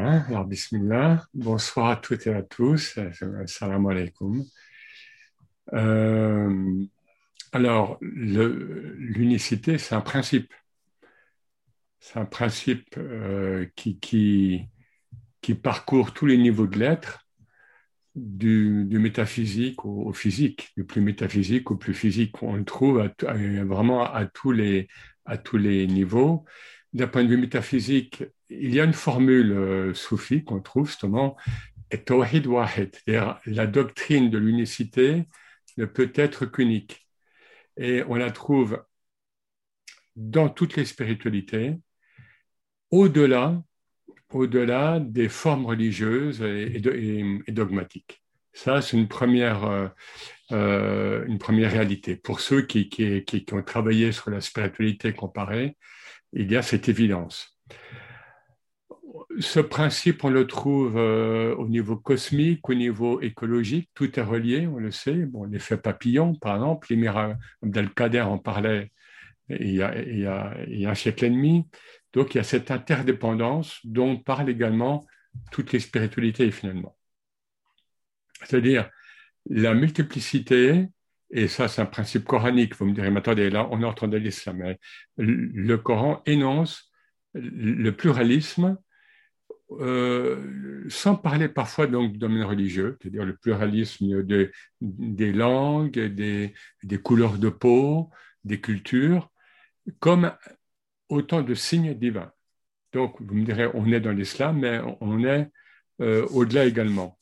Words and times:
Hein, 0.00 0.24
alors, 0.28 0.46
bismillah. 0.46 1.26
Bonsoir 1.34 1.88
à 1.90 1.96
toutes 1.96 2.26
et 2.26 2.32
à 2.32 2.42
tous. 2.42 2.98
Salam 3.44 3.86
alaikum. 3.86 4.42
Euh, 5.74 6.86
alors, 7.52 7.98
l'unicité, 8.00 9.76
c'est 9.76 9.94
un 9.94 10.00
principe. 10.00 10.54
C'est 11.98 12.18
un 12.18 12.24
principe 12.24 12.94
euh, 12.96 13.66
qui, 13.76 14.70
parcourt 15.62 16.14
tous 16.14 16.24
les 16.24 16.38
niveaux 16.38 16.66
de 16.66 16.78
l'être, 16.78 17.28
du, 18.14 18.86
métaphysique 18.98 19.84
au, 19.84 20.14
physique, 20.14 20.72
du 20.78 20.84
plus 20.84 21.02
métaphysique 21.02 21.70
au 21.70 21.76
plus 21.76 21.92
physique. 21.92 22.42
On 22.42 22.56
le 22.56 22.64
trouve 22.64 23.06
vraiment 23.66 24.08
tous, 24.32 24.52
les, 24.52 24.88
à 25.26 25.36
tous 25.36 25.58
les 25.58 25.86
niveaux. 25.86 26.46
D'un 26.94 27.06
point 27.06 27.22
de 27.22 27.28
vue 27.28 27.36
métaphysique, 27.36 28.24
il 28.50 28.74
y 28.74 28.80
a 28.80 28.84
une 28.84 28.92
formule 28.92 29.52
euh, 29.52 29.94
soufie 29.94 30.44
qu'on 30.44 30.60
trouve 30.60 30.88
justement, 30.88 31.36
Tawhid 32.04 32.46
Wahid, 32.46 32.94
c'est-à-dire 32.94 33.40
la 33.46 33.66
doctrine 33.66 34.30
de 34.30 34.38
l'unicité 34.38 35.24
ne 35.76 35.84
peut 35.86 36.12
être 36.14 36.46
qu'unique. 36.46 37.08
Et 37.76 38.02
on 38.08 38.14
la 38.16 38.30
trouve 38.30 38.84
dans 40.16 40.48
toutes 40.48 40.76
les 40.76 40.84
spiritualités, 40.84 41.76
au-delà 42.90 43.62
au-delà 44.32 45.00
des 45.00 45.28
formes 45.28 45.66
religieuses 45.66 46.42
et, 46.42 46.80
dogmatiques. 47.48 48.22
Ça, 48.52 48.82
c'est 48.82 48.96
une 48.96 49.08
première, 49.08 49.64
euh, 49.64 49.88
euh, 50.52 51.24
une 51.26 51.38
première 51.38 51.72
réalité. 51.72 52.16
Pour 52.16 52.40
ceux 52.40 52.62
qui, 52.62 52.88
ont 53.52 53.62
travaillé 53.62 54.12
sur 54.12 54.30
la 54.30 54.40
spiritualité 54.40 55.12
comparée, 55.12 55.76
il 56.32 56.50
y 56.50 56.56
a 56.56 56.62
cette 56.62 56.88
évidence 56.88 57.58
ce 59.38 59.60
principe, 59.60 60.24
on 60.24 60.30
le 60.30 60.46
trouve 60.46 60.96
euh, 60.96 61.54
au 61.54 61.68
niveau 61.68 61.96
cosmique, 61.96 62.68
au 62.68 62.74
niveau 62.74 63.20
écologique, 63.20 63.90
tout 63.94 64.18
est 64.18 64.22
relié, 64.22 64.66
on 64.66 64.78
le 64.78 64.90
sait. 64.90 65.26
Bon, 65.26 65.44
l'effet 65.44 65.76
papillon, 65.76 66.34
par 66.34 66.56
exemple, 66.56 66.88
l'émir 66.90 67.36
Abdelkader 67.62 68.22
en 68.22 68.38
parlait 68.38 68.90
il 69.48 69.74
y, 69.74 69.82
a, 69.82 70.90
un 70.90 70.94
siècle 70.94 71.24
et 71.24 71.30
demi. 71.30 71.66
Donc, 72.12 72.34
il 72.34 72.38
y 72.38 72.40
a 72.40 72.44
cette 72.44 72.70
interdépendance 72.70 73.80
dont 73.84 74.16
parlent 74.16 74.48
également 74.48 75.06
toutes 75.50 75.72
les 75.72 75.80
spiritualités, 75.80 76.50
finalement. 76.50 76.96
C'est-à-dire 78.44 78.88
la 79.48 79.74
multiplicité, 79.74 80.88
et 81.30 81.48
ça, 81.48 81.68
c'est 81.68 81.82
un 81.82 81.86
principe 81.86 82.24
coranique. 82.24 82.76
Vous 82.76 82.86
me 82.86 82.94
direz, 82.94 83.10
mais 83.10 83.18
attendez, 83.18 83.50
là, 83.50 83.68
on 83.70 83.80
est 83.82 83.86
en 83.86 83.94
train 83.94 84.08
de 84.08 84.16
l'islam. 84.16 84.74
Le 85.16 85.76
Coran 85.76 86.22
énonce 86.26 86.90
le 87.34 87.90
pluralisme 87.90 88.76
euh, 89.78 90.84
sans 90.88 91.14
parler 91.14 91.48
parfois 91.48 91.86
donc 91.86 92.12
du 92.12 92.18
domaine 92.18 92.42
religieux, 92.42 92.98
c'est-à-dire 93.00 93.24
le 93.24 93.36
pluralisme 93.36 94.24
des 94.80 95.32
langues, 95.32 95.98
des, 95.98 96.52
couleurs 97.02 97.38
de 97.38 97.48
peau, 97.48 98.10
des 98.44 98.60
cultures, 98.60 99.30
comme 100.00 100.32
autant 101.08 101.42
de 101.42 101.54
signes 101.54 101.94
divins. 101.94 102.32
Donc, 102.92 103.20
vous 103.20 103.34
me 103.34 103.44
direz, 103.44 103.68
on 103.74 103.86
est 103.92 104.00
dans 104.00 104.12
l'islam, 104.12 104.58
mais 104.58 104.80
on 105.00 105.24
est 105.24 105.48
euh, 106.00 106.26
au-delà 106.28 106.64
également. 106.64 107.16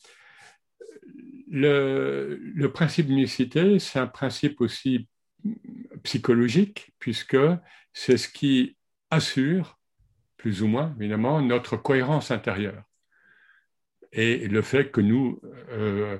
Le, 1.51 2.39
le 2.41 2.73
principe 2.73 3.07
d'unicité, 3.07 3.79
c'est 3.79 3.99
un 3.99 4.07
principe 4.07 4.61
aussi 4.61 5.09
psychologique, 6.03 6.93
puisque 6.99 7.37
c'est 7.93 8.17
ce 8.17 8.29
qui 8.29 8.77
assure 9.11 9.78
plus 10.39 10.63
ou 10.63 10.69
moins, 10.69 10.95
évidemment, 10.99 11.43
notre 11.43 11.77
cohérence 11.77 12.31
intérieure. 12.31 12.83
Et 14.13 14.49
le 14.49 14.63
fait 14.63 14.91
que 14.91 15.03
nous, 15.03 15.41
euh, 15.71 16.19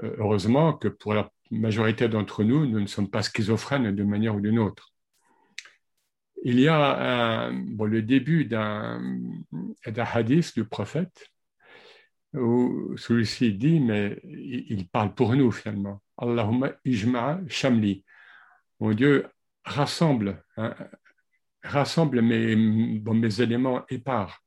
heureusement, 0.00 0.74
que 0.74 0.86
pour 0.86 1.14
la 1.14 1.32
majorité 1.50 2.08
d'entre 2.08 2.44
nous, 2.44 2.66
nous 2.66 2.80
ne 2.80 2.86
sommes 2.86 3.10
pas 3.10 3.22
schizophrènes 3.22 3.94
de 3.94 4.04
manière 4.04 4.36
ou 4.36 4.40
d'une 4.40 4.58
autre. 4.60 4.92
Il 6.44 6.60
y 6.60 6.68
a 6.68 7.50
le 7.50 8.02
début 8.02 8.44
d'un 8.44 9.00
hadith 9.96 10.54
du 10.54 10.64
prophète 10.64 11.28
où 12.34 12.96
celui-ci 12.96 13.54
dit, 13.54 13.80
mais 13.80 14.20
il 14.24 14.86
parle 14.88 15.14
pour 15.14 15.34
nous 15.34 15.50
finalement. 15.50 16.00
Allahumma 16.16 16.72
ijma 16.84 17.40
shamli. 17.48 18.04
Mon 18.78 18.92
Dieu, 18.92 19.26
rassemble, 19.64 20.44
hein, 20.56 20.74
rassemble 21.62 22.22
mes, 22.22 22.56
mes 22.56 23.40
éléments 23.40 23.84
épars. 23.88 24.42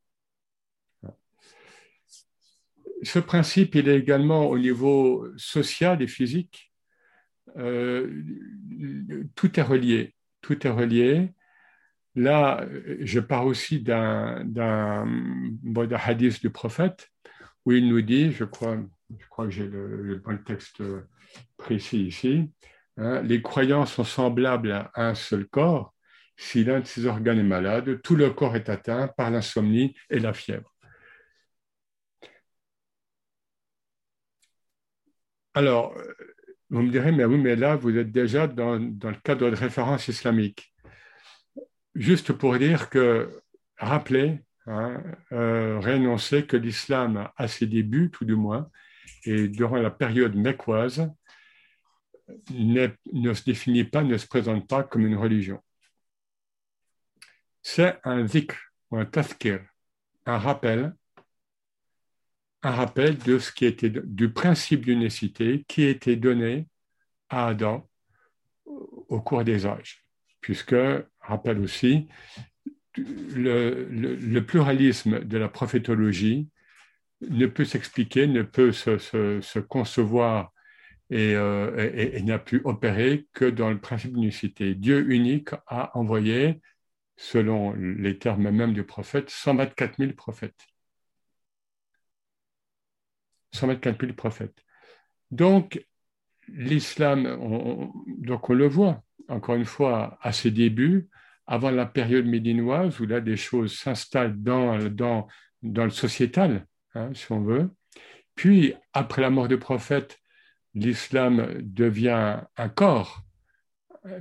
Ce 3.02 3.18
principe, 3.18 3.74
il 3.74 3.88
est 3.88 3.98
également 3.98 4.48
au 4.48 4.58
niveau 4.58 5.26
social 5.36 6.00
et 6.02 6.06
physique. 6.06 6.72
Euh, 7.56 8.22
tout 9.34 9.58
est 9.58 9.62
relié. 9.62 10.14
Tout 10.40 10.66
est 10.66 10.70
relié. 10.70 11.32
Là, 12.14 12.66
je 13.00 13.20
pars 13.20 13.46
aussi 13.46 13.80
d'un 13.80 14.44
hadith 16.04 16.40
du 16.40 16.50
prophète 16.50 17.10
où 17.64 17.72
il 17.72 17.88
nous 17.88 18.02
dit, 18.02 18.32
je 18.32 18.44
crois, 18.44 18.76
je 19.18 19.26
crois 19.28 19.46
que 19.46 19.50
j'ai 19.50 19.66
le, 19.66 20.20
bon 20.24 20.38
texte 20.38 20.82
précis 21.56 22.06
ici, 22.06 22.50
hein, 22.96 23.22
les 23.22 23.40
croyants 23.40 23.86
sont 23.86 24.04
semblables 24.04 24.72
à 24.72 24.90
un 24.96 25.14
seul 25.14 25.46
corps, 25.46 25.94
si 26.36 26.64
l'un 26.64 26.80
de 26.80 26.86
ses 26.86 27.06
organes 27.06 27.38
est 27.38 27.42
malade, 27.42 28.00
tout 28.02 28.16
le 28.16 28.30
corps 28.30 28.56
est 28.56 28.68
atteint 28.68 29.08
par 29.08 29.30
l'insomnie 29.30 29.94
et 30.10 30.18
la 30.18 30.32
fièvre. 30.32 30.72
Alors, 35.54 35.94
vous 36.70 36.82
me 36.82 36.90
direz, 36.90 37.12
mais 37.12 37.24
oui, 37.24 37.38
mais 37.38 37.56
là, 37.56 37.76
vous 37.76 37.96
êtes 37.96 38.10
déjà 38.10 38.46
dans, 38.46 38.76
le 38.76 39.20
cadre 39.22 39.50
de 39.50 39.56
référence 39.56 40.08
islamique. 40.08 40.72
Juste 41.94 42.32
pour 42.32 42.56
dire 42.58 42.88
que, 42.88 43.42
rappelez, 43.76 44.40
hein, 44.66 45.02
euh, 45.32 45.78
réannoncer 45.80 46.46
que 46.46 46.56
l'islam, 46.56 47.28
à 47.36 47.48
ses 47.48 47.66
débuts, 47.66 48.10
tout 48.10 48.24
du 48.24 48.34
moins, 48.34 48.70
et 49.24 49.48
durant 49.48 49.76
la 49.76 49.90
période 49.90 50.34
mécoise, 50.34 51.10
ne 52.50 53.34
se 53.34 53.44
définit 53.44 53.84
pas, 53.84 54.02
ne 54.02 54.16
se 54.16 54.26
présente 54.26 54.66
pas 54.66 54.82
comme 54.82 55.06
une 55.06 55.16
religion 55.16 55.60
c'est 57.62 57.98
un 58.04 58.26
zikr 58.26 58.56
ou 58.90 58.96
un 58.98 59.04
tazkir, 59.04 59.60
un 60.26 60.38
rappel, 60.38 60.94
un 62.62 62.70
rappel 62.70 63.16
de 63.18 63.38
ce 63.38 63.52
qui 63.52 63.64
était 63.64 63.90
du 63.90 64.32
principe 64.32 64.84
d'unicité 64.84 65.64
qui 65.66 65.82
été 65.82 66.16
donné 66.16 66.68
à 67.28 67.48
Adam 67.48 67.88
au 68.66 69.20
cours 69.20 69.44
des 69.44 69.66
âges, 69.66 70.04
puisque, 70.40 70.76
rappelle 71.20 71.58
aussi, 71.60 72.08
le, 72.96 74.40
pluralisme 74.40 75.24
de 75.24 75.38
la 75.38 75.48
prophétologie 75.48 76.48
ne 77.22 77.46
peut 77.46 77.64
s'expliquer, 77.64 78.26
ne 78.26 78.42
peut 78.42 78.72
se, 78.72 79.58
concevoir 79.60 80.52
euh, 81.12 81.90
et 81.94 82.22
n'a 82.22 82.38
pu 82.38 82.60
opérer 82.64 83.26
que 83.32 83.44
dans 83.44 83.70
le 83.70 83.78
principe 83.78 84.14
d'unicité. 84.14 84.74
Dieu 84.74 85.10
unique 85.10 85.50
a 85.66 85.96
envoyé 85.98 86.60
selon 87.16 87.72
les 87.74 88.18
termes 88.18 88.50
même 88.50 88.72
du 88.72 88.84
prophète, 88.84 89.30
124 89.30 89.98
000 89.98 90.12
prophètes. 90.12 90.66
124 93.52 94.00
000 94.00 94.12
prophètes. 94.14 94.64
Donc, 95.30 95.84
l'islam, 96.48 97.26
on, 97.40 97.92
donc 98.06 98.48
on 98.50 98.54
le 98.54 98.66
voit, 98.66 99.02
encore 99.28 99.54
une 99.54 99.64
fois, 99.64 100.18
à 100.22 100.32
ses 100.32 100.50
débuts, 100.50 101.08
avant 101.46 101.70
la 101.70 101.86
période 101.86 102.26
médinoise, 102.26 102.98
où 103.00 103.06
là, 103.06 103.20
des 103.20 103.36
choses 103.36 103.76
s'installent 103.78 104.42
dans 104.42 104.76
le 105.62 105.90
sociétal, 105.90 106.66
hein, 106.94 107.10
si 107.14 107.30
on 107.30 107.40
veut. 107.42 107.70
Puis, 108.34 108.74
après 108.92 109.20
la 109.22 109.30
mort 109.30 109.48
du 109.48 109.58
prophète, 109.58 110.18
l'islam 110.74 111.60
devient 111.60 112.40
un 112.56 112.68
corps, 112.70 113.22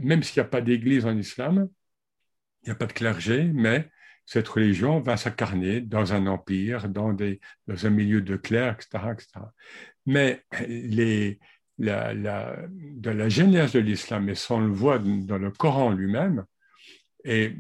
même 0.01 0.23
s'il 0.23 0.41
n'y 0.41 0.45
a 0.45 0.49
pas 0.49 0.61
d'église 0.61 1.05
en 1.05 1.17
islam, 1.17 1.69
il 2.63 2.67
n'y 2.67 2.71
a 2.71 2.75
pas 2.75 2.85
de 2.85 2.93
clergé, 2.93 3.49
mais 3.53 3.89
cette 4.25 4.47
religion 4.47 4.99
va 4.99 5.17
s'incarner 5.17 5.81
dans 5.81 6.13
un 6.13 6.27
empire, 6.27 6.87
dans, 6.89 7.15
un 7.17 7.89
milieu 7.89 8.21
de 8.21 8.35
clercs, 8.37 8.77
etc. 8.79 9.13
etc. 9.13 9.27
Mais 10.05 10.43
les, 10.67 11.39
la, 11.77 12.13
la, 12.13 12.55
de 12.69 13.79
l'islam, 13.79 14.29
et 14.29 14.35
ça 14.35 14.55
on 14.55 14.61
le 14.61 14.71
voit 14.71 14.99
dans 14.99 15.37
le 15.37 15.51
Coran 15.51 15.91
lui-même, 15.91 16.45
et 17.23 17.55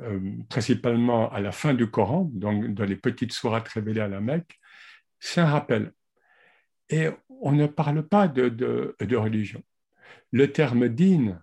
euh, 0.00 0.20
principalement 0.48 1.30
à 1.30 1.40
la 1.40 1.52
fin 1.52 1.74
du 1.74 1.88
Coran, 1.88 2.30
donc 2.32 2.74
dans 2.74 2.84
les 2.84 2.96
petites 2.96 3.32
sourates 3.32 3.68
révélées 3.68 4.00
à 4.00 4.08
la 4.08 4.20
Mecque, 4.20 4.58
c'est 5.20 5.40
un 5.40 5.46
rappel. 5.46 5.92
Et 6.90 7.08
on 7.40 7.52
ne 7.52 7.66
parle 7.66 8.06
pas 8.06 8.28
de, 8.28 8.48
de, 8.48 9.16
religion. 9.16 9.62
Le 10.32 10.50
terme 10.52 10.88
din 10.88 11.40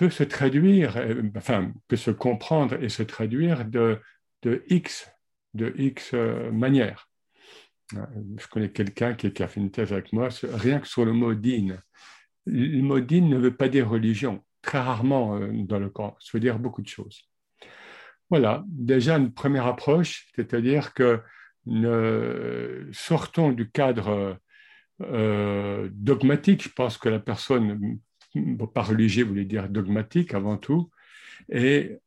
peut 0.00 0.08
se 0.08 0.24
traduire, 0.24 0.96
euh, 0.96 1.22
enfin, 1.36 1.72
peut 1.86 1.96
se 1.96 2.10
comprendre 2.10 2.82
et 2.82 2.88
se 2.88 3.02
traduire 3.02 3.66
de, 3.66 3.98
de 4.40 4.64
X 4.70 5.12
de 5.52 5.74
X 5.76 6.14
manières. 6.52 7.10
Je 7.92 8.46
connais 8.46 8.70
quelqu'un 8.70 9.14
qui, 9.14 9.42
a 9.42 9.48
fait 9.48 9.60
une 9.60 9.72
thèse 9.72 9.92
avec 9.92 10.12
moi, 10.12 10.28
rien 10.44 10.78
que 10.78 10.86
sur 10.86 11.04
le 11.04 11.12
mot 11.12 11.34
din. 11.34 11.76
Le 12.46 12.80
mot 12.82 13.00
din 13.00 13.22
ne 13.22 13.36
veut 13.36 13.54
pas 13.54 13.68
dire 13.68 13.90
religion, 13.90 14.42
très 14.62 14.78
rarement 14.78 15.40
dans 15.64 15.80
le 15.80 15.90
Coran, 15.90 16.16
ça 16.20 16.30
veut 16.32 16.40
dire 16.40 16.60
beaucoup 16.60 16.82
de 16.82 16.86
choses. 16.86 17.20
Voilà, 18.30 18.64
déjà 18.68 19.18
une 19.18 19.34
première 19.34 19.66
approche, 19.66 20.28
c'est-à-dire 20.36 20.94
que 20.94 21.20
sortons 22.92 23.50
du 23.50 23.68
cadre 23.70 24.38
euh, 25.02 25.88
dogmatique. 25.92 26.62
Je 26.62 26.68
pense 26.68 26.98
que 26.98 27.08
la 27.08 27.20
personne, 27.20 27.98
pas 28.74 28.82
religieux 28.82 29.24
voulait 29.24 29.44
dire 29.44 29.68
dogmatique 29.68 30.34
avant 30.34 30.56
tout. 30.56 30.90
Et 31.50 31.98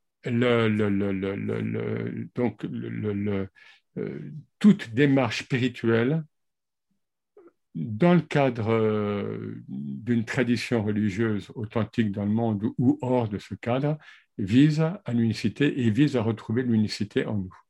donc 2.35 2.65
toute 4.59 4.93
démarche 4.93 5.43
spirituelle 5.43 6.23
dans 7.75 8.13
le 8.13 8.21
cadre 8.21 8.71
euh, 8.71 9.55
d'une 9.67 10.25
tradition 10.25 10.83
religieuse 10.83 11.51
authentique 11.55 12.11
dans 12.11 12.25
le 12.25 12.31
monde 12.31 12.63
ou 12.77 12.99
hors 13.01 13.27
de 13.27 13.39
ce 13.39 13.55
cadre, 13.55 13.97
vise 14.37 14.81
à 14.81 15.13
l'unicité 15.13 15.81
et 15.81 15.89
vise 15.89 16.15
à 16.15 16.21
retrouver 16.21 16.63
l'unicité 16.63 17.25
en 17.25 17.37
nous. 17.37 17.62